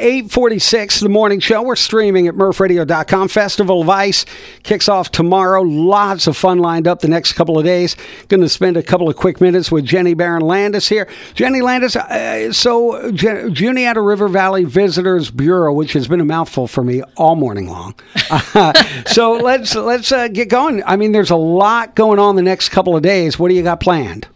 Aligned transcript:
846, 0.00 1.00
the 1.00 1.08
morning 1.08 1.40
show. 1.40 1.62
We're 1.62 1.76
streaming 1.76 2.26
at 2.26 2.34
murphradio.com. 2.34 3.28
Festival 3.28 3.82
of 3.82 3.88
Ice 3.88 4.24
kicks 4.62 4.88
off 4.88 5.10
tomorrow. 5.10 5.62
Lots 5.62 6.26
of 6.26 6.36
fun 6.36 6.58
lined 6.58 6.88
up 6.88 7.00
the 7.00 7.08
next 7.08 7.34
couple 7.34 7.58
of 7.58 7.64
days. 7.64 7.96
Going 8.28 8.40
to 8.40 8.48
spend 8.48 8.76
a 8.76 8.82
couple 8.82 9.08
of 9.08 9.16
quick 9.16 9.40
minutes 9.40 9.70
with 9.70 9.84
Jenny 9.84 10.14
Barron 10.14 10.42
Landis 10.42 10.88
here. 10.88 11.08
Jenny 11.34 11.60
Landis, 11.60 11.96
uh, 11.96 12.52
so 12.52 13.12
Jen- 13.12 13.54
Juniata 13.54 14.00
River 14.00 14.28
Valley 14.28 14.64
Visitors 14.64 15.30
Bureau, 15.30 15.72
which 15.72 15.92
has 15.92 16.08
been 16.08 16.20
a 16.20 16.24
mouthful 16.24 16.66
for 16.66 16.82
me 16.82 17.02
all 17.16 17.36
morning 17.36 17.68
long. 17.68 17.94
Uh, 18.30 18.72
so 19.06 19.34
let's 19.34 19.74
let's 19.74 20.10
uh, 20.12 20.28
get 20.28 20.48
going. 20.48 20.82
I 20.84 20.96
mean, 20.96 21.12
there's 21.12 21.30
a 21.30 21.36
lot 21.36 21.94
going 21.94 22.18
on 22.18 22.36
the 22.36 22.42
next 22.42 22.70
couple 22.70 22.96
of 22.96 23.02
days. 23.02 23.38
What 23.38 23.48
do 23.48 23.54
you 23.54 23.62
got 23.62 23.80
planned? 23.80 24.28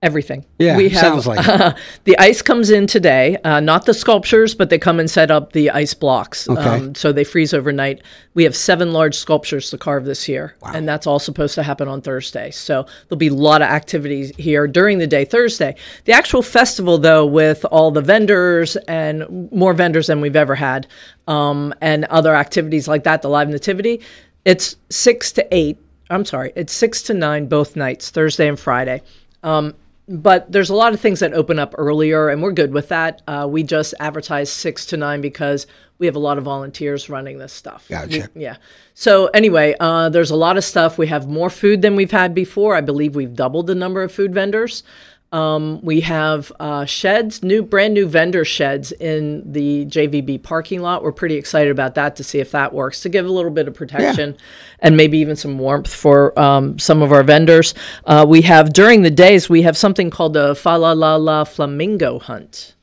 Everything. 0.00 0.44
Yeah, 0.58 0.76
we 0.76 0.88
have, 0.90 1.00
sounds 1.00 1.26
like 1.26 1.46
uh, 1.48 1.74
the 2.04 2.16
ice 2.18 2.40
comes 2.40 2.70
in 2.70 2.86
today. 2.86 3.36
Uh, 3.42 3.58
not 3.60 3.84
the 3.84 3.92
sculptures, 3.94 4.54
but 4.54 4.70
they 4.70 4.78
come 4.78 5.00
and 5.00 5.10
set 5.10 5.30
up 5.30 5.52
the 5.52 5.70
ice 5.70 5.92
blocks. 5.94 6.48
Um, 6.48 6.58
Okay. 6.58 6.92
so 6.94 7.10
they 7.12 7.24
freeze 7.24 7.52
overnight. 7.52 8.02
We 8.34 8.44
have 8.44 8.54
seven 8.54 8.92
large 8.92 9.16
sculptures 9.16 9.70
to 9.70 9.78
carve 9.78 10.04
this 10.04 10.28
year, 10.28 10.54
and 10.62 10.88
that's 10.88 11.06
all 11.06 11.18
supposed 11.18 11.54
to 11.56 11.62
happen 11.64 11.88
on 11.88 12.00
Thursday. 12.00 12.50
So 12.52 12.86
there'll 13.08 13.18
be 13.18 13.26
a 13.28 13.34
lot 13.34 13.60
of 13.60 13.68
activities 13.68 14.32
here 14.36 14.66
during 14.68 14.98
the 14.98 15.06
day 15.06 15.24
Thursday. 15.24 15.74
The 16.04 16.12
actual 16.12 16.42
festival, 16.42 16.98
though, 16.98 17.26
with 17.26 17.64
all 17.72 17.90
the 17.90 18.02
vendors 18.02 18.76
and 18.86 19.50
more 19.50 19.74
vendors 19.74 20.06
than 20.06 20.20
we've 20.20 20.36
ever 20.36 20.54
had, 20.54 20.86
um, 21.26 21.74
and 21.80 22.04
other 22.06 22.34
activities 22.36 22.86
like 22.86 23.02
that, 23.04 23.22
the 23.22 23.28
live 23.28 23.48
nativity, 23.48 24.00
it's 24.44 24.76
six 24.90 25.32
to 25.32 25.46
eight. 25.54 25.78
I'm 26.10 26.24
sorry, 26.24 26.52
it's 26.56 26.72
six 26.72 27.02
to 27.02 27.14
nine 27.14 27.48
both 27.48 27.74
nights, 27.76 28.10
Thursday 28.10 28.48
and 28.48 28.58
Friday. 28.58 29.02
Um, 29.42 29.74
but 30.08 30.50
there's 30.50 30.70
a 30.70 30.74
lot 30.74 30.94
of 30.94 31.00
things 31.00 31.20
that 31.20 31.32
open 31.34 31.58
up 31.58 31.74
earlier, 31.76 32.28
and 32.28 32.42
we're 32.42 32.52
good 32.52 32.72
with 32.72 32.88
that. 32.88 33.22
Uh, 33.26 33.46
we 33.50 33.62
just 33.62 33.94
advertise 34.00 34.50
six 34.50 34.86
to 34.86 34.96
nine 34.96 35.20
because 35.20 35.66
we 35.98 36.06
have 36.06 36.16
a 36.16 36.20
lot 36.20 36.38
of 36.38 36.44
volunteers 36.44 37.10
running 37.10 37.38
this 37.38 37.52
stuff. 37.52 37.86
Gotcha. 37.88 38.28
We- 38.34 38.42
yeah. 38.42 38.56
So 38.94 39.26
anyway, 39.26 39.74
uh, 39.78 40.08
there's 40.08 40.30
a 40.30 40.36
lot 40.36 40.56
of 40.56 40.64
stuff. 40.64 40.96
We 40.98 41.08
have 41.08 41.28
more 41.28 41.50
food 41.50 41.82
than 41.82 41.94
we've 41.96 42.10
had 42.10 42.34
before. 42.34 42.74
I 42.74 42.80
believe 42.80 43.14
we've 43.14 43.34
doubled 43.34 43.66
the 43.66 43.74
number 43.74 44.02
of 44.02 44.10
food 44.12 44.32
vendors. 44.32 44.82
Um, 45.30 45.80
we 45.82 46.00
have 46.00 46.50
uh, 46.58 46.86
sheds, 46.86 47.42
new, 47.42 47.62
brand 47.62 47.92
new 47.92 48.06
vendor 48.08 48.44
sheds 48.44 48.92
in 48.92 49.52
the 49.52 49.84
JVB 49.86 50.42
parking 50.42 50.80
lot. 50.80 51.02
We're 51.02 51.12
pretty 51.12 51.36
excited 51.36 51.70
about 51.70 51.94
that 51.96 52.16
to 52.16 52.24
see 52.24 52.38
if 52.38 52.50
that 52.52 52.72
works 52.72 53.02
to 53.02 53.10
give 53.10 53.26
a 53.26 53.30
little 53.30 53.50
bit 53.50 53.68
of 53.68 53.74
protection 53.74 54.36
and 54.80 54.96
maybe 54.96 55.18
even 55.18 55.36
some 55.36 55.58
warmth 55.58 55.92
for 55.92 56.38
um, 56.38 56.78
some 56.78 57.02
of 57.02 57.12
our 57.12 57.22
vendors. 57.22 57.74
Uh, 58.06 58.24
we 58.26 58.40
have 58.42 58.72
during 58.72 59.02
the 59.02 59.10
days 59.10 59.50
we 59.50 59.62
have 59.62 59.76
something 59.76 60.08
called 60.08 60.32
the 60.32 60.54
Fa 60.54 60.78
La 60.78 60.92
La 60.92 61.16
La 61.16 61.44
Flamingo 61.44 62.18
Hunt 62.18 62.74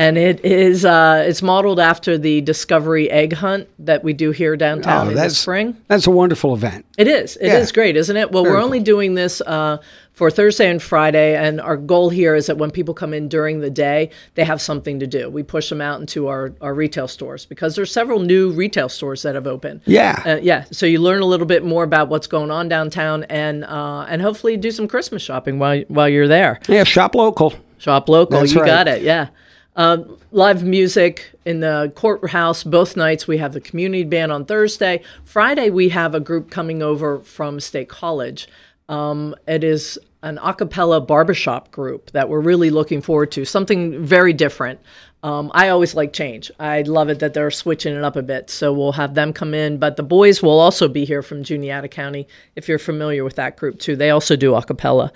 and 0.00 0.16
it 0.16 0.42
is 0.44 0.84
uh, 0.86 1.22
it's 1.26 1.42
modeled 1.42 1.78
after 1.78 2.16
the 2.16 2.40
Discovery 2.40 3.10
Egg 3.10 3.34
Hunt 3.34 3.68
that 3.78 4.02
we 4.02 4.14
do 4.14 4.30
here 4.30 4.56
downtown 4.56 5.08
in 5.08 5.14
the 5.14 5.20
that's 5.20 5.36
spring. 5.36 5.76
That's 5.88 6.06
a 6.06 6.10
wonderful 6.10 6.54
event. 6.54 6.86
It 6.96 7.06
is. 7.06 7.36
It 7.36 7.48
is 7.52 7.68
Yeah. 7.68 7.74
great, 7.74 7.96
isn't 7.96 8.16
it? 8.16 8.32
Well, 8.32 8.44
we're 8.44 8.56
only 8.60 8.80
doing 8.80 9.14
this 9.14 9.42
uh, 9.42 9.76
for 10.12 10.30
Thursday 10.30 10.70
and 10.70 10.80
Friday, 10.82 11.36
and 11.36 11.60
our 11.60 11.76
goal 11.76 12.08
here 12.08 12.34
is 12.34 12.46
that 12.46 12.56
when 12.56 12.70
people 12.70 12.94
come 12.94 13.12
in 13.12 13.28
during 13.28 13.60
the 13.60 13.68
day, 13.70 14.08
they 14.36 14.44
have 14.44 14.60
something 14.62 15.00
to 15.00 15.06
do. 15.06 15.28
We 15.28 15.42
push 15.42 15.68
them 15.68 15.80
out 15.82 16.00
into 16.00 16.28
our, 16.28 16.54
our 16.62 16.72
retail 16.74 17.06
stores 17.06 17.44
because 17.44 17.76
there's 17.76 17.92
several 17.92 18.20
new 18.20 18.52
retail 18.52 18.88
stores 18.88 19.20
that 19.22 19.34
have 19.34 19.46
opened. 19.46 19.82
Yeah. 19.84 20.22
Uh, 20.24 20.38
yeah, 20.42 20.64
so 20.70 20.86
you 20.86 20.98
learn 21.00 21.20
a 21.20 21.26
little 21.26 21.46
bit 21.46 21.62
more 21.64 21.84
about 21.84 22.08
what's 22.08 22.26
going 22.26 22.50
on 22.50 22.68
downtown, 22.68 23.24
and 23.24 23.64
uh, 23.64 24.06
and 24.08 24.22
hopefully 24.22 24.56
do 24.56 24.70
some 24.70 24.88
Christmas 24.88 25.22
shopping 25.22 25.58
while 25.58 25.82
while 25.88 26.08
you're 26.08 26.28
there. 26.28 26.58
Yeah, 26.68 26.84
shop 26.84 27.14
local. 27.14 27.52
Shop 27.78 28.08
local. 28.08 28.40
That's 28.40 28.52
you 28.54 28.60
right. 28.60 28.66
got 28.66 28.88
it. 28.88 29.02
Yeah. 29.02 29.28
Um, 29.76 30.18
live 30.32 30.64
music 30.64 31.30
in 31.44 31.60
the 31.60 31.92
courthouse 31.94 32.64
both 32.64 32.96
nights. 32.96 33.28
We 33.28 33.38
have 33.38 33.52
the 33.52 33.60
community 33.60 34.04
band 34.04 34.32
on 34.32 34.44
Thursday. 34.44 35.02
Friday, 35.24 35.70
we 35.70 35.88
have 35.90 36.14
a 36.14 36.20
group 36.20 36.50
coming 36.50 36.82
over 36.82 37.20
from 37.20 37.60
State 37.60 37.88
College. 37.88 38.48
Um, 38.88 39.34
it 39.46 39.62
is 39.62 39.98
an 40.22 40.38
a 40.42 40.52
cappella 40.52 41.00
barbershop 41.00 41.70
group 41.70 42.10
that 42.10 42.28
we're 42.28 42.40
really 42.40 42.70
looking 42.70 43.00
forward 43.00 43.30
to, 43.32 43.44
something 43.44 44.04
very 44.04 44.32
different. 44.32 44.80
Um, 45.22 45.50
I 45.54 45.68
always 45.68 45.94
like 45.94 46.12
change. 46.12 46.50
I 46.58 46.82
love 46.82 47.08
it 47.08 47.18
that 47.20 47.34
they're 47.34 47.50
switching 47.50 47.94
it 47.94 48.02
up 48.02 48.16
a 48.16 48.22
bit. 48.22 48.50
So 48.50 48.72
we'll 48.72 48.92
have 48.92 49.14
them 49.14 49.32
come 49.32 49.54
in, 49.54 49.78
but 49.78 49.96
the 49.96 50.02
boys 50.02 50.42
will 50.42 50.58
also 50.58 50.88
be 50.88 51.04
here 51.04 51.22
from 51.22 51.44
Juniata 51.44 51.88
County 51.88 52.26
if 52.56 52.68
you're 52.68 52.78
familiar 52.78 53.22
with 53.22 53.36
that 53.36 53.56
group 53.56 53.78
too. 53.78 53.96
They 53.96 54.10
also 54.10 54.34
do 54.34 54.54
a 54.54 54.62
cappella. 54.62 55.12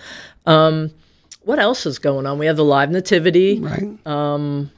Um, 0.46 0.90
what 1.44 1.58
else 1.58 1.86
is 1.86 1.98
going 1.98 2.26
on? 2.26 2.38
We 2.38 2.46
have 2.46 2.56
the 2.56 2.64
live 2.64 2.90
nativity. 2.90 3.60
Right. 3.60 4.68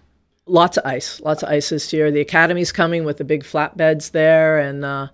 Lots 0.48 0.76
of 0.76 0.86
ice. 0.86 1.20
Lots 1.20 1.42
of 1.42 1.48
ice 1.48 1.70
this 1.70 1.92
year. 1.92 2.12
The 2.12 2.20
academy's 2.20 2.70
coming 2.70 3.04
with 3.04 3.16
the 3.16 3.24
big 3.24 3.42
flatbeds 3.42 4.12
there, 4.12 4.58
and 4.60 4.84
uh, 4.84 5.08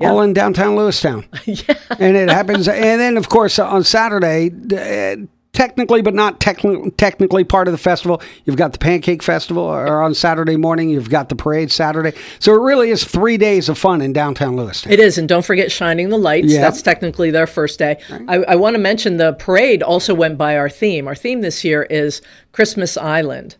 all 0.00 0.20
in 0.20 0.32
downtown 0.32 0.76
Lewistown. 0.76 1.26
yeah. 1.68 1.74
And 1.98 2.16
it 2.16 2.28
happens. 2.28 2.68
And 2.68 3.00
then, 3.00 3.16
of 3.16 3.28
course, 3.28 3.58
on 3.58 3.82
Saturday, 3.82 4.50
uh, 4.50 5.26
technically, 5.54 6.02
but 6.02 6.12
not 6.12 6.40
techni- 6.40 6.94
technically 6.96 7.44
part 7.44 7.66
of 7.66 7.72
the 7.72 7.78
festival, 7.78 8.20
you've 8.44 8.56
got 8.56 8.72
the 8.72 8.78
Pancake 8.78 9.22
Festival, 9.22 9.62
or 9.62 10.02
on 10.02 10.12
Saturday 10.12 10.56
morning, 10.56 10.90
you've 10.90 11.08
got 11.08 11.30
the 11.30 11.36
parade 11.36 11.72
Saturday. 11.72 12.12
So 12.40 12.52
it 12.52 12.60
really 12.60 12.90
is 12.90 13.04
three 13.04 13.38
days 13.38 13.68
of 13.70 13.78
fun 13.78 14.02
in 14.02 14.12
downtown 14.12 14.56
Lewistown. 14.56 14.90
It 14.90 15.00
is, 15.00 15.16
and 15.16 15.26
don't 15.28 15.44
forget 15.44 15.72
shining 15.72 16.10
the 16.10 16.18
lights. 16.18 16.48
Yeah. 16.48 16.60
That's 16.60 16.82
technically 16.82 17.30
their 17.30 17.46
first 17.46 17.78
day. 17.78 17.98
I, 18.28 18.36
I 18.44 18.56
want 18.56 18.74
to 18.74 18.80
mention 18.80 19.16
the 19.16 19.32
parade 19.34 19.82
also 19.82 20.12
went 20.12 20.36
by 20.36 20.58
our 20.58 20.68
theme. 20.68 21.08
Our 21.08 21.14
theme 21.14 21.40
this 21.40 21.64
year 21.64 21.84
is 21.84 22.20
Christmas 22.52 22.96
Island. 22.96 23.56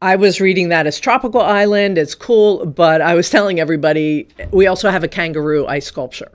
I 0.00 0.14
was 0.14 0.40
reading 0.40 0.68
that 0.68 0.86
as 0.86 1.00
Tropical 1.00 1.40
Island. 1.40 1.98
It's 1.98 2.14
cool, 2.14 2.64
but 2.66 3.00
I 3.00 3.14
was 3.14 3.30
telling 3.30 3.58
everybody 3.58 4.28
we 4.52 4.68
also 4.68 4.90
have 4.90 5.02
a 5.02 5.08
kangaroo 5.08 5.66
ice 5.66 5.86
sculpture. 5.86 6.30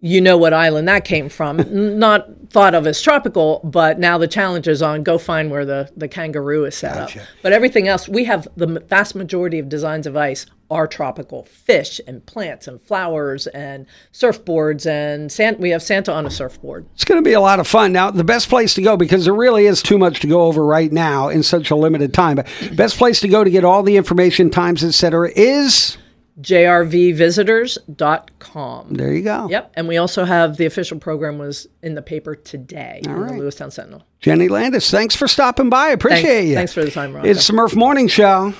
You 0.00 0.20
know 0.20 0.36
what 0.36 0.52
island 0.52 0.86
that 0.86 1.04
came 1.04 1.28
from. 1.28 1.98
Not 1.98 2.28
thought 2.50 2.74
of 2.74 2.86
as 2.86 3.02
tropical, 3.02 3.60
but 3.64 3.98
now 3.98 4.16
the 4.16 4.28
challenge 4.28 4.68
is 4.68 4.80
on 4.80 5.02
go 5.02 5.18
find 5.18 5.50
where 5.50 5.64
the, 5.64 5.90
the 5.96 6.06
kangaroo 6.06 6.64
is 6.64 6.76
set 6.76 6.94
Gotcha. 6.94 7.22
up. 7.22 7.26
But 7.42 7.52
everything 7.52 7.88
else, 7.88 8.08
we 8.08 8.24
have 8.24 8.46
the 8.56 8.80
vast 8.88 9.16
majority 9.16 9.58
of 9.58 9.68
designs 9.68 10.06
of 10.06 10.16
ice 10.16 10.46
are 10.70 10.86
tropical 10.86 11.44
fish 11.44 12.00
and 12.06 12.24
plants 12.26 12.68
and 12.68 12.80
flowers 12.80 13.46
and 13.48 13.86
surfboards 14.12 14.86
and 14.86 15.58
we 15.58 15.70
have 15.70 15.82
Santa 15.82 16.12
on 16.12 16.26
a 16.26 16.30
surfboard. 16.30 16.86
It's 16.94 17.04
going 17.04 17.22
to 17.22 17.28
be 17.28 17.32
a 17.32 17.40
lot 17.40 17.58
of 17.58 17.66
fun. 17.66 17.92
Now, 17.92 18.10
the 18.10 18.22
best 18.22 18.48
place 18.48 18.74
to 18.74 18.82
go, 18.82 18.96
because 18.96 19.24
there 19.24 19.34
really 19.34 19.66
is 19.66 19.82
too 19.82 19.98
much 19.98 20.20
to 20.20 20.26
go 20.26 20.42
over 20.42 20.64
right 20.64 20.92
now 20.92 21.28
in 21.28 21.42
such 21.42 21.70
a 21.70 21.76
limited 21.76 22.12
time, 22.12 22.36
but 22.36 22.46
best 22.76 22.98
place 22.98 23.20
to 23.20 23.28
go 23.28 23.42
to 23.42 23.50
get 23.50 23.64
all 23.64 23.82
the 23.82 23.96
information, 23.96 24.50
times, 24.50 24.84
etc., 24.84 25.30
is 25.34 25.96
jrvvisitors.com. 26.40 28.94
there 28.94 29.12
you 29.12 29.22
go. 29.22 29.48
Yep, 29.48 29.72
and 29.74 29.88
we 29.88 29.96
also 29.96 30.24
have 30.24 30.56
the 30.56 30.66
official 30.66 30.98
program 30.98 31.38
was 31.38 31.66
in 31.82 31.94
the 31.94 32.02
paper 32.02 32.34
today 32.34 33.00
in 33.04 33.12
right. 33.12 33.32
the 33.32 33.38
Lewistown 33.38 33.72
Sentinel. 33.72 34.04
Jenny 34.20 34.48
Landis, 34.48 34.90
thanks 34.90 35.14
for 35.14 35.28
stopping 35.28 35.70
by. 35.70 35.90
Appreciate 35.90 36.22
Thanks, 36.22 36.48
you. 36.48 36.54
thanks 36.54 36.72
for 36.72 36.84
the 36.84 36.90
time, 36.90 37.14
Ron. 37.14 37.26
It's 37.26 37.46
the 37.46 37.52
Murph 37.52 37.76
Morning 37.76 38.08
Show. 38.08 38.52